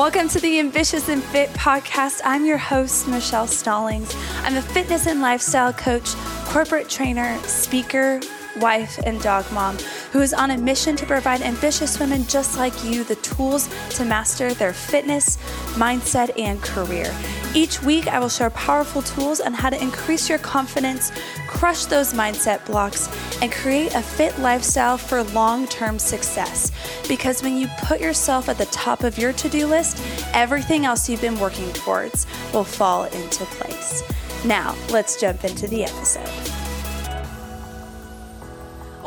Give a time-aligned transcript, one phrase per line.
[0.00, 2.22] Welcome to the Ambitious and Fit podcast.
[2.24, 4.16] I'm your host, Michelle Stallings.
[4.38, 6.14] I'm a fitness and lifestyle coach,
[6.46, 8.18] corporate trainer, speaker,
[8.60, 9.76] wife, and dog mom
[10.10, 14.06] who is on a mission to provide ambitious women just like you the tools to
[14.06, 15.36] master their fitness,
[15.74, 17.14] mindset, and career.
[17.52, 21.10] Each week, I will share powerful tools on how to increase your confidence,
[21.48, 23.08] crush those mindset blocks,
[23.42, 26.70] and create a fit lifestyle for long term success.
[27.08, 30.00] Because when you put yourself at the top of your to do list,
[30.32, 34.04] everything else you've been working towards will fall into place.
[34.44, 36.59] Now, let's jump into the episode.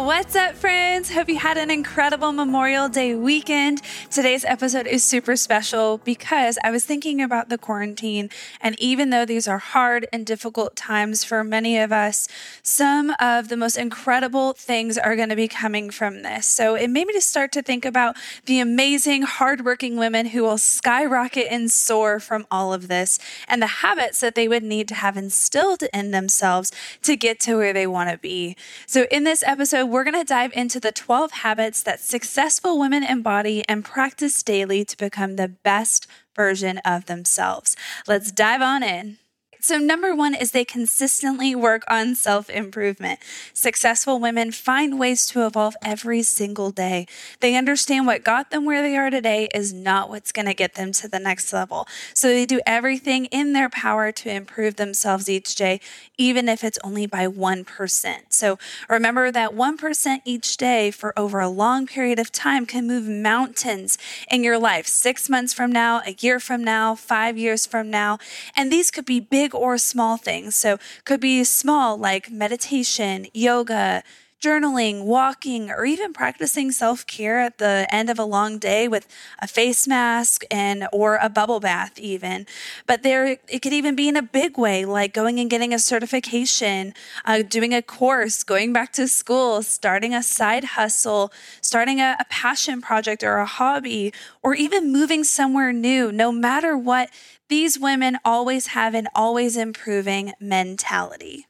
[0.03, 1.13] What's up, friends?
[1.13, 3.81] Hope you had an incredible Memorial Day weekend.
[4.11, 9.23] Today's episode is super special because I was thinking about the quarantine, and even though
[9.23, 12.27] these are hard and difficult times for many of us,
[12.61, 16.47] some of the most incredible things are going to be coming from this.
[16.47, 20.57] So it made me to start to think about the amazing, hardworking women who will
[20.57, 24.95] skyrocket and soar from all of this, and the habits that they would need to
[24.95, 28.57] have instilled in themselves to get to where they want to be.
[28.85, 33.03] So in this episode, we're going to dive into the 12 habits that successful women
[33.03, 37.75] embody and practice daily to become the best version of themselves.
[38.07, 39.19] Let's dive on in.
[39.63, 43.21] So, number one is they consistently work on self improvement.
[43.53, 47.07] Successful women find ways to evolve every single day.
[47.39, 50.75] They understand what got them where they are today is not what's going to get
[50.75, 51.87] them to the next level.
[52.13, 55.79] So, they do everything in their power to improve themselves each day,
[56.17, 58.17] even if it's only by 1%.
[58.27, 63.07] So, remember that 1% each day for over a long period of time can move
[63.07, 63.97] mountains
[64.29, 68.17] in your life six months from now, a year from now, five years from now.
[68.57, 70.55] And these could be big or small things.
[70.55, 74.03] So could be small like meditation, yoga,
[74.43, 79.07] journaling, walking, or even practicing self-care at the end of a long day with
[79.39, 82.45] a face mask and or a bubble bath even.
[82.85, 85.79] But there it could even be in a big way like going and getting a
[85.79, 86.93] certification,
[87.23, 91.31] uh, doing a course, going back to school, starting a side hustle,
[91.61, 96.11] starting a, a passion project or a hobby, or even moving somewhere new.
[96.11, 97.09] No matter what,
[97.47, 101.47] these women always have an always improving mentality.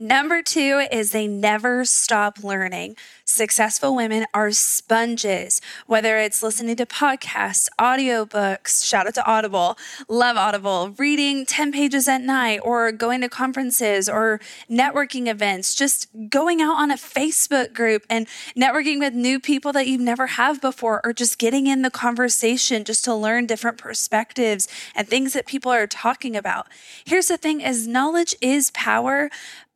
[0.00, 2.94] Number two is they never stop learning.
[3.24, 9.76] Successful women are sponges, whether it's listening to podcasts, audiobooks, shout out to Audible,
[10.08, 16.08] love Audible, reading 10 pages at night, or going to conferences or networking events, just
[16.28, 20.60] going out on a Facebook group and networking with new people that you've never have
[20.60, 25.44] before, or just getting in the conversation just to learn different perspectives and things that
[25.44, 26.68] people are talking about.
[27.04, 29.28] Here's the thing is knowledge is power,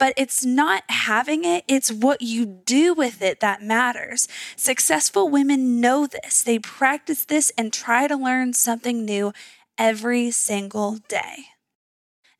[0.03, 4.27] but it's not having it, it's what you do with it that matters.
[4.57, 6.43] Successful women know this.
[6.43, 9.33] They practice this and try to learn something new
[9.79, 11.45] every single day.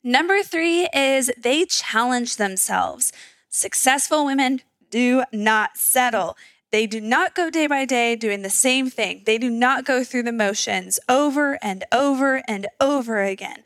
[0.03, 3.13] Number three is they challenge themselves.
[3.47, 4.59] Successful women
[4.91, 6.35] do not settle.
[6.73, 9.23] They do not go day by day doing the same thing.
[9.25, 13.63] They do not go through the motions over and over and over again.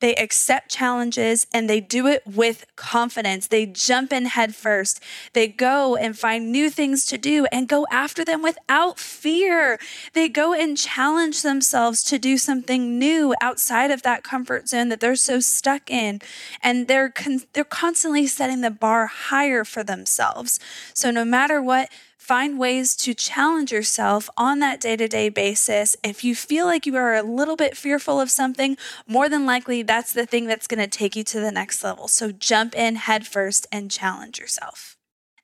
[0.00, 3.46] They accept challenges and they do it with confidence.
[3.46, 5.02] They jump in head first.
[5.32, 9.78] They go and find new things to do and go after them without fear.
[10.14, 15.00] They go and challenge themselves to do something new outside of that comfort zone that
[15.00, 16.20] they're so stuck in.
[16.62, 20.58] And they're, con- they're constantly setting the bar higher for themselves.
[20.94, 25.96] So no matter what, Find ways to challenge yourself on that day to day basis.
[26.04, 28.76] If you feel like you are a little bit fearful of something,
[29.06, 32.08] more than likely that's the thing that's going to take you to the next level.
[32.08, 34.98] So jump in head first and challenge yourself.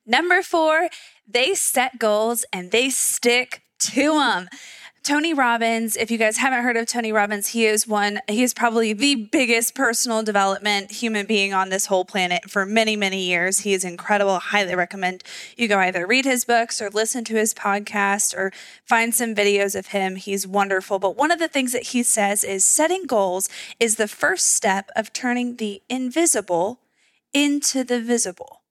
[0.04, 0.90] Number four,
[1.26, 4.48] they set goals and they stick to them.
[5.06, 8.52] Tony Robbins, if you guys haven't heard of Tony Robbins, he is one, he is
[8.52, 13.60] probably the biggest personal development human being on this whole planet for many, many years.
[13.60, 14.40] He is incredible.
[14.40, 15.22] Highly recommend
[15.56, 18.52] you go either read his books or listen to his podcast or
[18.84, 20.16] find some videos of him.
[20.16, 20.98] He's wonderful.
[20.98, 23.48] But one of the things that he says is setting goals
[23.78, 26.80] is the first step of turning the invisible
[27.32, 28.62] into the visible.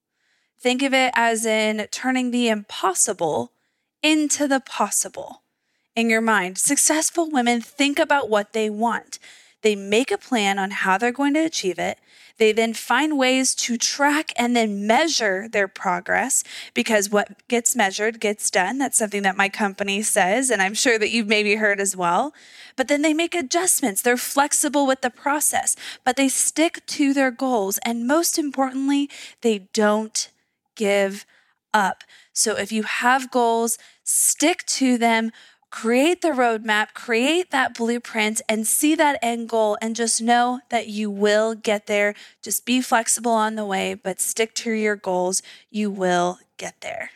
[0.59, 3.53] Think of it as in turning the impossible
[4.03, 5.43] into the possible
[5.95, 6.57] in your mind.
[6.57, 9.19] Successful women think about what they want.
[9.61, 11.97] They make a plan on how they're going to achieve it.
[12.37, 16.43] They then find ways to track and then measure their progress
[16.73, 18.77] because what gets measured gets done.
[18.77, 22.33] That's something that my company says, and I'm sure that you've maybe heard as well.
[22.75, 24.01] But then they make adjustments.
[24.01, 27.79] They're flexible with the process, but they stick to their goals.
[27.85, 29.09] And most importantly,
[29.41, 30.29] they don't
[30.75, 31.25] give
[31.73, 32.03] up.
[32.33, 35.31] So if you have goals, stick to them
[35.75, 40.87] create the roadmap, create that blueprint, and see that end goal, and just know that
[40.87, 42.15] you will get there.
[42.41, 45.41] Just be flexible on the way, but stick to your goals.
[45.69, 47.09] You will get there.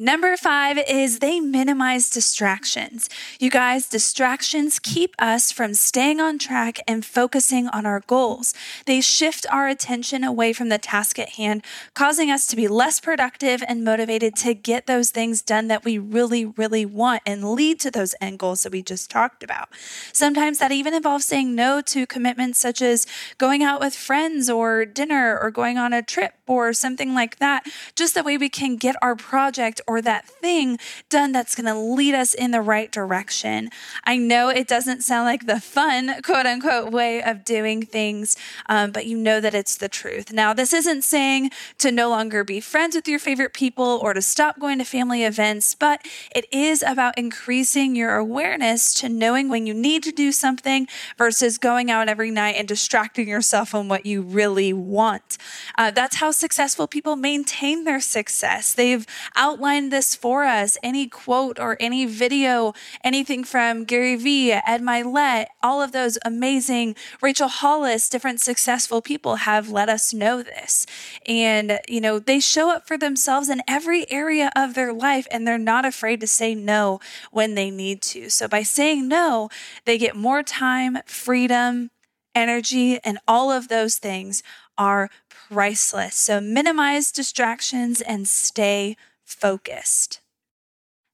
[0.00, 3.10] Number five is they minimize distractions.
[3.40, 8.54] You guys, distractions keep us from staying on track and focusing on our goals.
[8.86, 11.64] They shift our attention away from the task at hand,
[11.94, 15.98] causing us to be less productive and motivated to get those things done that we
[15.98, 19.68] really, really want and lead to those end goals that we just talked about.
[20.12, 23.04] Sometimes that even involves saying no to commitments such as
[23.36, 27.66] going out with friends or dinner or going on a trip or something like that,
[27.96, 31.74] just that way we can get our project or that thing done that's going to
[31.74, 33.70] lead us in the right direction.
[34.04, 38.36] I know it doesn't sound like the fun, quote unquote, way of doing things,
[38.66, 40.32] um, but you know that it's the truth.
[40.32, 44.20] Now, this isn't saying to no longer be friends with your favorite people or to
[44.20, 46.06] stop going to family events, but
[46.36, 50.86] it is about increasing your awareness to knowing when you need to do something
[51.16, 55.38] versus going out every night and distracting yourself on what you really want.
[55.78, 58.74] Uh, that's how successful people maintain their success.
[58.74, 60.76] They've outlined this for us.
[60.82, 62.72] Any quote or any video,
[63.04, 69.36] anything from Gary Vee, Ed Mylett, all of those amazing Rachel Hollis, different successful people
[69.36, 70.86] have let us know this.
[71.26, 75.46] And, you know, they show up for themselves in every area of their life and
[75.46, 77.00] they're not afraid to say no
[77.30, 78.30] when they need to.
[78.30, 79.48] So by saying no,
[79.84, 81.90] they get more time, freedom,
[82.34, 84.42] energy, and all of those things
[84.76, 85.10] are
[85.50, 86.14] priceless.
[86.14, 88.96] So minimize distractions and stay
[89.28, 90.20] focused.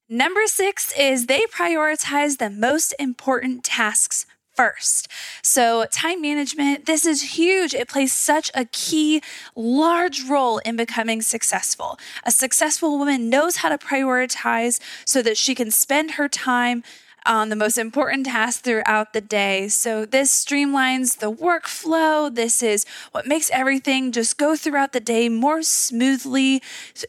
[0.09, 5.09] Number six is they prioritize the most important tasks first.
[5.43, 7.75] So, time management, this is huge.
[7.75, 9.21] It plays such a key,
[9.57, 11.99] large role in becoming successful.
[12.25, 16.85] A successful woman knows how to prioritize so that she can spend her time
[17.27, 19.69] on the most important tasks throughout the day.
[19.69, 22.35] So, this streamlines the workflow.
[22.35, 26.63] This is what makes everything just go throughout the day more smoothly,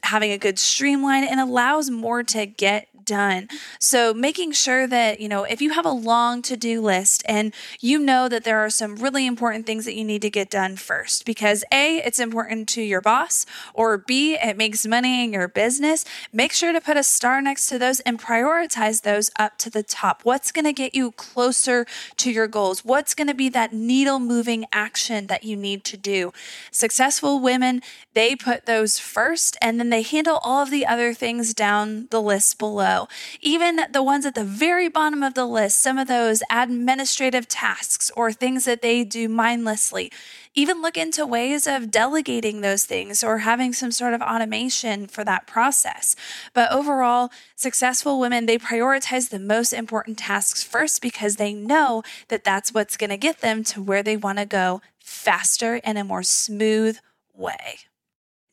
[0.04, 3.48] having a good streamline, and allows more to get done.
[3.80, 7.54] So making sure that, you know, if you have a long to do list and
[7.80, 10.75] you know that there are some really important things that you need to get done
[10.75, 15.48] first, because A, it's important to your boss, or B, it makes money in your
[15.48, 19.69] business, make sure to put a star next to those and prioritize those up to
[19.69, 20.22] the top.
[20.24, 21.86] What's going to get you closer
[22.18, 22.84] to your goals?
[22.84, 26.34] What's going to be that needle moving action that you need to do?
[26.72, 27.81] Successful women,
[28.13, 32.22] they put those first and then they handle all of the other things down the
[32.22, 32.57] list
[32.95, 33.07] below.
[33.42, 38.12] Even the ones at the very bottom of the list, some of those administrative tasks
[38.15, 40.12] or things that they do mindlessly,
[40.53, 45.24] even look into ways of delegating those things or having some sort of automation for
[45.24, 46.15] that process.
[46.53, 52.44] But overall, successful women, they prioritize the most important tasks first because they know that
[52.44, 56.03] that's what's going to get them to where they want to go faster and a
[56.03, 56.97] more smooth
[57.33, 57.80] way.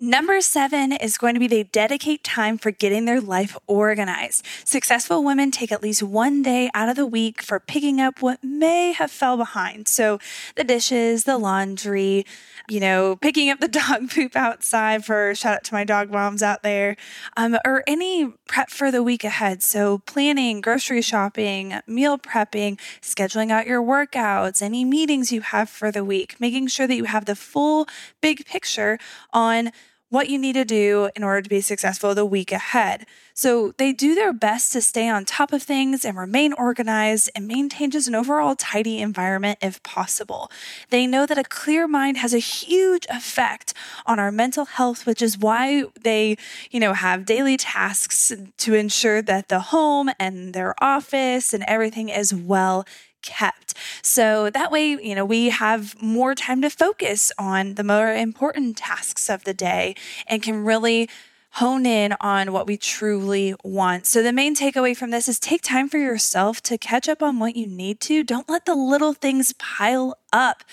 [0.05, 4.45] Number seven is going to be they dedicate time for getting their life organized.
[4.65, 8.43] Successful women take at least one day out of the week for picking up what
[8.43, 9.87] may have fell behind.
[9.87, 10.19] So
[10.57, 12.27] the dishes, the laundry,
[12.69, 16.43] you know, picking up the dog poop outside for shout out to my dog moms
[16.43, 16.97] out there,
[17.37, 19.63] um, or any prep for the week ahead.
[19.63, 25.93] So planning, grocery shopping, meal prepping, scheduling out your workouts, any meetings you have for
[25.93, 27.87] the week, making sure that you have the full
[28.21, 28.99] big picture
[29.33, 29.71] on
[30.13, 33.07] what you need to do in order to be successful the week ahead.
[33.33, 37.49] So they do their best to stay on top of things and remain organized and
[37.49, 40.51] maintain just an overall tidy environment if possible.
[40.91, 43.73] They know that a clear mind has a huge effect
[44.05, 46.37] on our mental health, which is why they,
[46.71, 52.11] you know, have daily tasks to ensure that the home and their office and everything
[52.11, 52.85] is well
[53.23, 53.75] kept.
[54.03, 58.77] So that way, you know, we have more time to focus on the more important
[58.77, 59.95] tasks of the day
[60.27, 61.09] and can really
[61.57, 64.07] hone in on what we truly want.
[64.07, 67.39] So, the main takeaway from this is take time for yourself to catch up on
[67.39, 68.25] what you need to.
[68.25, 70.65] Don't let the little things pile up.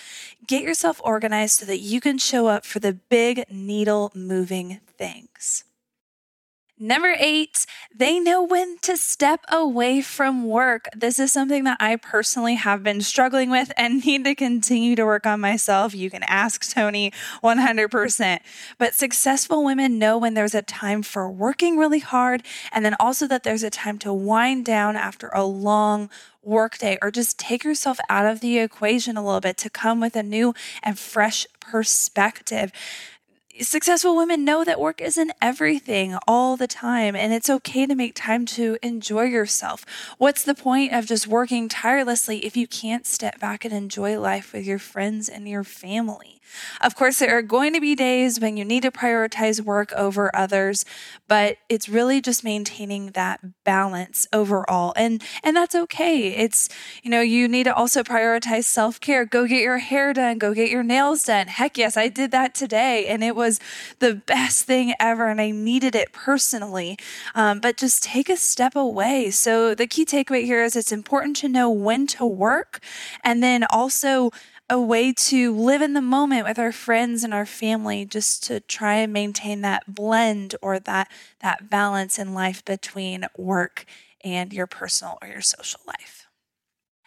[0.46, 5.64] Get yourself organized so that you can show up for the big needle moving things.
[6.82, 10.88] Number eight, they know when to step away from work.
[10.96, 15.04] This is something that I personally have been struggling with and need to continue to
[15.04, 15.94] work on myself.
[15.94, 17.12] You can ask Tony
[17.44, 18.38] 100%.
[18.78, 23.26] But successful women know when there's a time for working really hard and then also
[23.26, 26.08] that there's a time to wind down after a long
[26.42, 30.16] workday or just take yourself out of the equation a little bit to come with
[30.16, 32.72] a new and fresh perspective
[33.60, 38.14] successful women know that work isn't everything all the time, and it's okay to make
[38.14, 39.84] time to enjoy yourself.
[40.18, 44.52] What's the point of just working tirelessly if you can't step back and enjoy life
[44.52, 46.40] with your friends and your family?
[46.80, 50.34] Of course, there are going to be days when you need to prioritize work over
[50.34, 50.84] others,
[51.28, 54.92] but it's really just maintaining that balance overall.
[54.96, 56.28] And and that's okay.
[56.34, 56.68] It's
[57.02, 59.24] you know, you need to also prioritize self-care.
[59.24, 61.48] Go get your hair done, go get your nails done.
[61.48, 63.58] Heck yes, I did that today and it was
[63.98, 66.96] the best thing ever and I needed it personally.
[67.34, 69.30] Um, but just take a step away.
[69.30, 72.80] So the key takeaway here is it's important to know when to work
[73.24, 74.30] and then also
[74.70, 78.60] a way to live in the moment with our friends and our family just to
[78.60, 83.84] try and maintain that blend or that that balance in life between work
[84.22, 86.28] and your personal or your social life.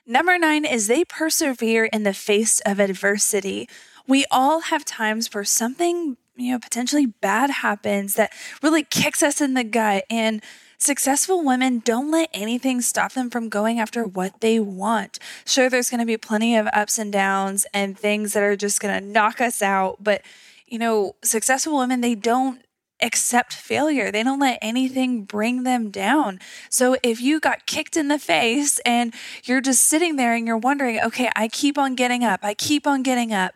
[0.06, 3.70] Number 9 is they persevere in the face of adversity.
[4.06, 9.42] We all have times where something, you know, potentially bad happens that really kicks us
[9.42, 10.42] in the gut and
[10.84, 15.18] Successful women don't let anything stop them from going after what they want.
[15.46, 18.82] Sure, there's going to be plenty of ups and downs and things that are just
[18.82, 20.24] going to knock us out, but
[20.68, 22.66] you know, successful women, they don't
[23.02, 24.12] accept failure.
[24.12, 26.42] They don't let anything bring them down.
[26.70, 29.14] So if you got kicked in the face and
[29.46, 32.86] you're just sitting there and you're wondering, okay, I keep on getting up, I keep
[32.86, 33.54] on getting up,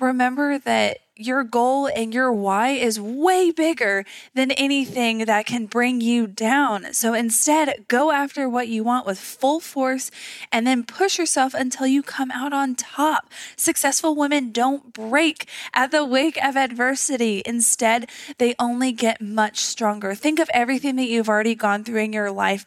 [0.00, 4.04] remember that your goal and your why is way bigger
[4.34, 6.92] than anything that can bring you down.
[6.92, 10.10] So instead, go after what you want with full force
[10.52, 13.30] and then push yourself until you come out on top.
[13.56, 17.42] Successful women don't break at the wake of adversity.
[17.46, 18.08] Instead,
[18.38, 20.14] they only get much stronger.
[20.14, 22.66] Think of everything that you've already gone through in your life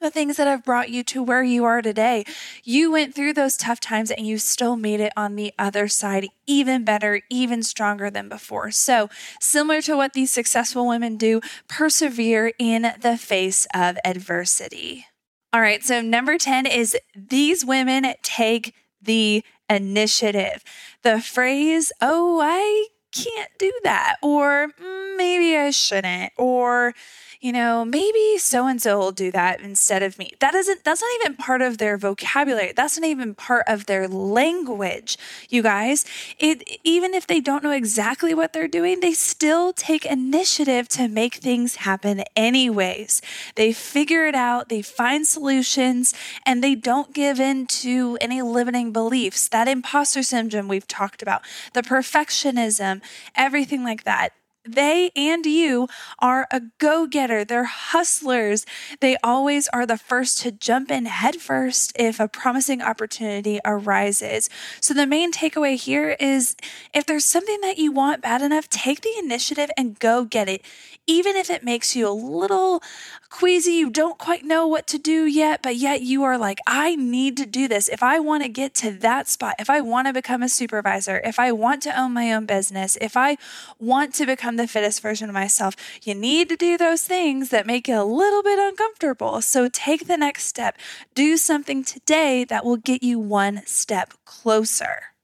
[0.00, 2.24] the things that have brought you to where you are today.
[2.64, 6.28] You went through those tough times and you still made it on the other side,
[6.46, 8.70] even better, even stronger than before.
[8.70, 9.08] So,
[9.40, 15.06] similar to what these successful women do, persevere in the face of adversity.
[15.52, 20.62] All right, so number 10 is these women take the initiative.
[21.02, 26.94] The phrase, oh, I can't do that, or mm, maybe I shouldn't, or
[27.40, 30.32] you know, maybe so and so will do that instead of me.
[30.40, 32.72] That isn't, that's not even part of their vocabulary.
[32.74, 36.04] That's not even part of their language, you guys.
[36.38, 41.08] It, even if they don't know exactly what they're doing, they still take initiative to
[41.08, 43.22] make things happen anyways.
[43.54, 46.14] They figure it out, they find solutions,
[46.44, 49.48] and they don't give in to any limiting beliefs.
[49.48, 51.42] That imposter syndrome we've talked about,
[51.74, 53.02] the perfectionism,
[53.34, 54.32] everything like that
[54.66, 57.44] they and you are a go getter.
[57.44, 58.66] They're hustlers.
[59.00, 64.48] They always are the first to jump in headfirst if a promising opportunity arises.
[64.80, 66.56] So, the main takeaway here is
[66.92, 70.62] if there's something that you want bad enough, take the initiative and go get it.
[71.06, 72.82] Even if it makes you a little
[73.30, 76.96] queasy, you don't quite know what to do yet, but yet you are like, I
[76.96, 77.88] need to do this.
[77.88, 81.20] If I want to get to that spot, if I want to become a supervisor,
[81.24, 83.36] if I want to own my own business, if I
[83.78, 85.74] want to become the fittest version of myself.
[86.02, 89.40] You need to do those things that make you a little bit uncomfortable.
[89.42, 90.76] So take the next step.
[91.14, 95.16] Do something today that will get you one step closer.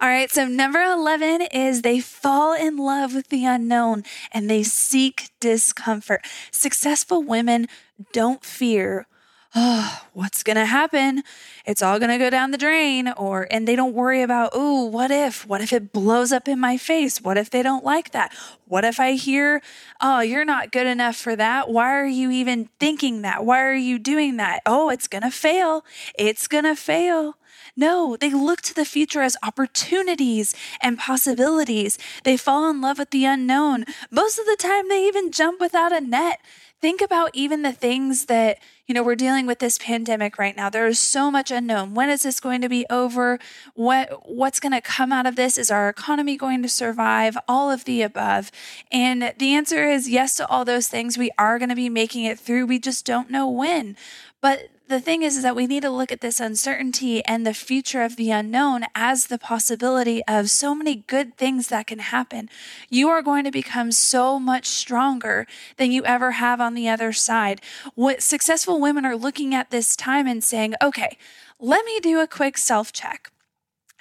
[0.00, 4.64] All right, so number 11 is they fall in love with the unknown and they
[4.64, 6.26] seek discomfort.
[6.50, 7.68] Successful women
[8.12, 9.06] don't fear
[9.54, 11.22] oh, what's going to happen?
[11.64, 13.08] It's all going to go down the drain.
[13.16, 15.46] Or, and they don't worry about, oh, what if?
[15.46, 17.20] What if it blows up in my face?
[17.20, 18.34] What if they don't like that?
[18.66, 19.62] What if I hear,
[20.00, 21.68] oh, you're not good enough for that?
[21.68, 23.44] Why are you even thinking that?
[23.44, 24.60] Why are you doing that?
[24.66, 25.84] Oh, it's going to fail.
[26.18, 27.36] It's going to fail.
[27.74, 31.98] No, they look to the future as opportunities and possibilities.
[32.22, 33.86] They fall in love with the unknown.
[34.10, 36.40] Most of the time, they even jump without a net
[36.82, 38.58] think about even the things that,
[38.88, 40.68] you know, we're dealing with this pandemic right now.
[40.68, 41.94] There is so much unknown.
[41.94, 43.38] When is this going to be over?
[43.74, 45.56] What what's going to come out of this?
[45.56, 47.38] Is our economy going to survive?
[47.46, 48.50] All of the above.
[48.90, 51.16] And the answer is yes to all those things.
[51.16, 52.66] We are going to be making it through.
[52.66, 53.96] We just don't know when.
[54.40, 57.54] But the thing is, is that we need to look at this uncertainty and the
[57.54, 62.50] future of the unknown as the possibility of so many good things that can happen.
[62.90, 65.46] You are going to become so much stronger
[65.78, 67.62] than you ever have on the other side.
[67.94, 71.16] What successful women are looking at this time and saying, okay,
[71.58, 73.32] let me do a quick self check.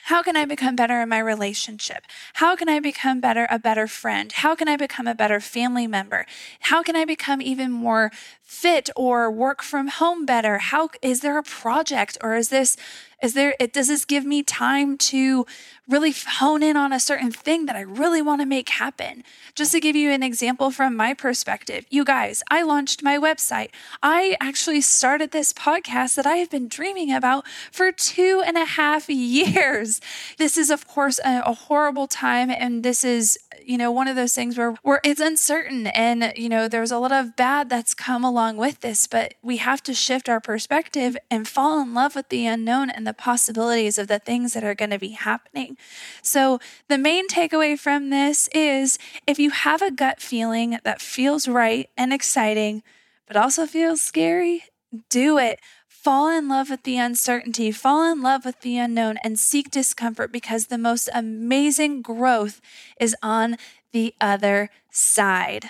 [0.06, 2.06] How can I become better in my relationship?
[2.34, 4.32] How can I become better, a better friend?
[4.32, 6.26] How can I become a better family member?
[6.62, 8.12] How can I become even more
[8.52, 10.58] fit or work from home better?
[10.58, 12.76] How is there a project or is this
[13.24, 15.46] Is there, it, does this give me time to
[15.88, 19.24] really hone in on a certain thing that I really want to make happen?
[19.56, 23.70] Just to give you an example from my perspective, you guys, I launched my website.
[24.02, 28.66] I actually started this podcast that I have been dreaming about for two and a
[28.66, 30.02] half years.
[30.38, 32.50] This is, of course, a, a horrible time.
[32.50, 36.50] And this is, you know, one of those things where, where it's uncertain and, you
[36.50, 39.94] know, there's a lot of bad that's come along with this, but we have to
[39.94, 44.08] shift our perspective and fall in love with the unknown and the the possibilities of
[44.08, 45.78] the things that are going to be happening.
[46.22, 51.46] So, the main takeaway from this is if you have a gut feeling that feels
[51.46, 52.84] right and exciting,
[53.28, 54.64] but also feels scary,
[55.10, 55.60] do it.
[56.02, 60.32] Fall in love with the uncertainty, fall in love with the unknown, and seek discomfort
[60.32, 62.60] because the most amazing growth
[63.00, 63.56] is on
[63.92, 65.70] the other side.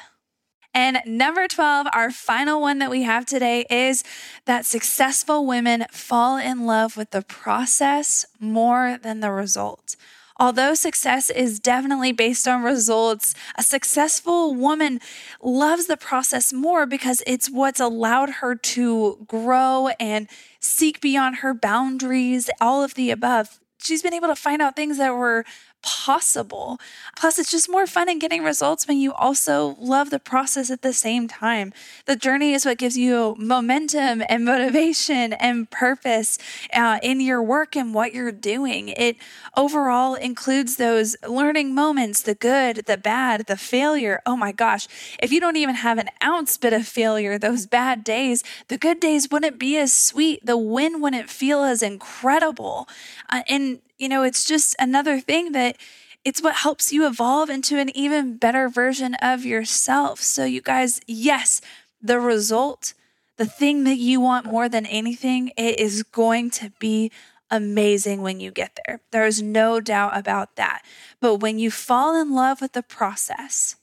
[0.74, 4.06] And number 12, our final one that we have today is
[4.46, 9.98] that successful women fall in love with the process more than the result.
[10.42, 15.00] Although success is definitely based on results, a successful woman
[15.40, 20.28] loves the process more because it's what's allowed her to grow and
[20.60, 23.60] seek beyond her boundaries, all of the above.
[23.78, 25.46] She's been able to find out things that were
[25.82, 26.80] possible.
[27.16, 30.82] Plus, it's just more fun in getting results when you also love the process at
[30.82, 31.74] the same time.
[32.06, 36.38] The journey is what gives you momentum and motivation and purpose
[36.74, 38.90] uh, in your work and what you're doing.
[38.90, 39.18] It
[39.56, 44.22] overall includes those learning moments the good, the bad, the failure.
[44.26, 44.88] Oh my gosh,
[45.20, 49.00] if you don't even have an ounce bit of failure, those bad days, the good
[49.00, 50.46] days wouldn't be as sweet.
[50.46, 52.88] The win wouldn't feel as incredible.
[53.30, 55.78] Uh, and you know, it's just another thing that
[56.26, 60.20] it's what helps you evolve into an even better version of yourself.
[60.20, 61.62] So, you guys, yes,
[62.02, 62.96] the result,
[63.38, 67.12] the thing that you want more than anything, it is going to be
[67.52, 69.02] amazing when you get there.
[69.12, 70.84] There's no doubt about that.
[71.20, 73.76] But when you fall in love with the process,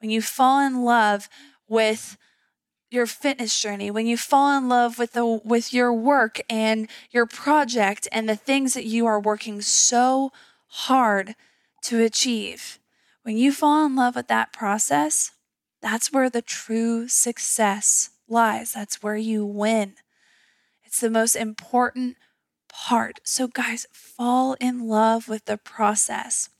[0.00, 1.30] when you fall in love
[1.66, 2.18] with
[2.90, 7.26] your fitness journey, when you fall in love with the with your work and your
[7.26, 10.30] project and the things that you are working so
[10.68, 11.34] hard
[11.82, 12.78] to achieve.
[13.22, 15.32] When you fall in love with that process,
[15.82, 18.72] that's where the true success lies.
[18.72, 19.94] That's where you win.
[20.84, 22.16] It's the most important
[22.68, 23.20] part.
[23.24, 26.50] So guys, fall in love with the process.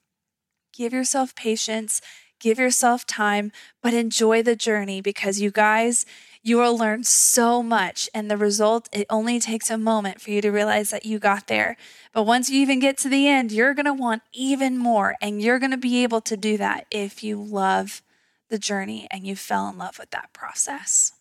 [0.73, 2.01] Give yourself patience
[2.41, 6.07] give yourself time, but enjoy the journey because you guys,
[6.43, 8.09] you will learn so much.
[8.15, 11.49] And the result, it only takes a moment for you to realize that you got
[11.49, 11.77] there.
[12.13, 15.17] But once you even get to the end, you're going to want even more.
[15.21, 18.03] And you're going to be able to do that if you love
[18.49, 21.16] the journey and you fell in love with that process.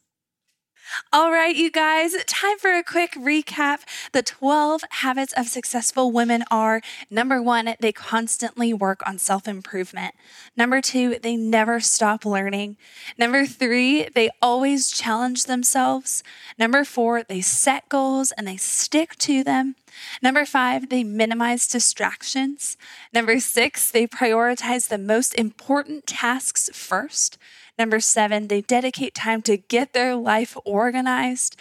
[1.11, 3.79] All right, you guys, time for a quick recap.
[4.11, 10.13] The 12 habits of successful women are number one, they constantly work on self improvement.
[10.55, 12.77] Number two, they never stop learning.
[13.17, 16.23] Number three, they always challenge themselves.
[16.57, 19.75] Number four, they set goals and they stick to them.
[20.21, 22.77] Number five, they minimize distractions.
[23.13, 27.37] Number six, they prioritize the most important tasks first.
[27.77, 31.57] Number seven, they dedicate time to get their life organized.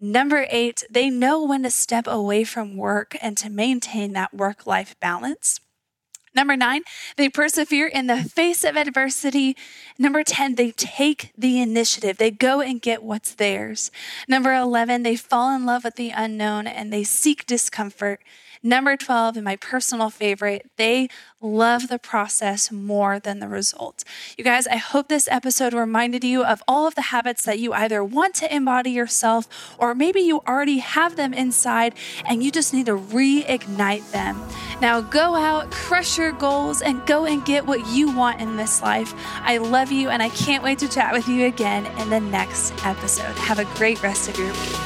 [0.00, 4.66] Number eight, they know when to step away from work and to maintain that work
[4.66, 5.60] life balance.
[6.38, 6.82] Number nine,
[7.16, 9.56] they persevere in the face of adversity.
[9.98, 12.16] Number 10, they take the initiative.
[12.16, 13.90] They go and get what's theirs.
[14.28, 18.20] Number 11, they fall in love with the unknown and they seek discomfort.
[18.62, 21.08] Number 12, and my personal favorite, they
[21.40, 24.02] love the process more than the result.
[24.36, 27.72] You guys, I hope this episode reminded you of all of the habits that you
[27.72, 31.94] either want to embody yourself or maybe you already have them inside
[32.26, 34.42] and you just need to reignite them.
[34.80, 38.82] Now go out, crush your goals, and go and get what you want in this
[38.82, 39.14] life.
[39.42, 42.74] I love you and I can't wait to chat with you again in the next
[42.84, 43.34] episode.
[43.36, 44.76] Have a great rest of your week.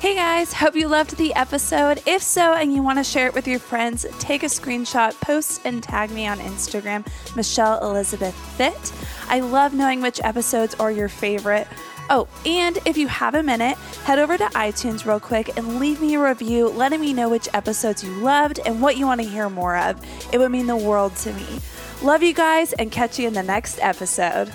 [0.00, 2.00] Hey guys, hope you loved the episode.
[2.06, 5.62] If so, and you want to share it with your friends, take a screenshot, post,
[5.64, 8.92] and tag me on Instagram, Michelle Elizabeth Fit.
[9.28, 11.66] I love knowing which episodes are your favorite.
[12.08, 16.00] Oh, and if you have a minute, head over to iTunes real quick and leave
[16.00, 19.26] me a review letting me know which episodes you loved and what you want to
[19.26, 20.00] hear more of.
[20.32, 21.46] It would mean the world to me.
[22.02, 24.52] Love you guys and catch you in the next episode.